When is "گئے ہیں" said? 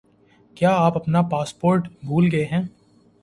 2.31-2.61